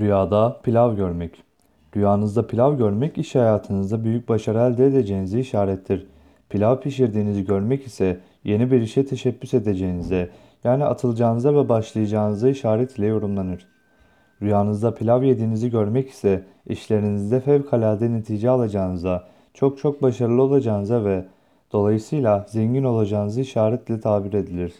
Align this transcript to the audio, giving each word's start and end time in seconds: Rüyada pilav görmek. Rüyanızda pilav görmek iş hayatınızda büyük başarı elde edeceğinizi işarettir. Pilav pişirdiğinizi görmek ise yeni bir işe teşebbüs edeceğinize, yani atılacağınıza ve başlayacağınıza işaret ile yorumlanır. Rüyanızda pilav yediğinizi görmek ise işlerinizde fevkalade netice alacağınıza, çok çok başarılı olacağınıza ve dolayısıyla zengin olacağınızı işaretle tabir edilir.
Rüyada 0.00 0.60
pilav 0.62 0.96
görmek. 0.96 1.42
Rüyanızda 1.96 2.46
pilav 2.46 2.78
görmek 2.78 3.18
iş 3.18 3.34
hayatınızda 3.34 4.04
büyük 4.04 4.28
başarı 4.28 4.58
elde 4.58 4.86
edeceğinizi 4.86 5.40
işarettir. 5.40 6.06
Pilav 6.48 6.80
pişirdiğinizi 6.80 7.44
görmek 7.44 7.86
ise 7.86 8.20
yeni 8.44 8.70
bir 8.70 8.80
işe 8.80 9.06
teşebbüs 9.06 9.54
edeceğinize, 9.54 10.30
yani 10.64 10.84
atılacağınıza 10.84 11.54
ve 11.54 11.68
başlayacağınıza 11.68 12.48
işaret 12.48 12.98
ile 12.98 13.06
yorumlanır. 13.06 13.66
Rüyanızda 14.42 14.94
pilav 14.94 15.22
yediğinizi 15.22 15.70
görmek 15.70 16.10
ise 16.10 16.44
işlerinizde 16.66 17.40
fevkalade 17.40 18.12
netice 18.12 18.50
alacağınıza, 18.50 19.24
çok 19.54 19.78
çok 19.78 20.02
başarılı 20.02 20.42
olacağınıza 20.42 21.04
ve 21.04 21.24
dolayısıyla 21.72 22.46
zengin 22.48 22.84
olacağınızı 22.84 23.40
işaretle 23.40 24.00
tabir 24.00 24.32
edilir. 24.32 24.72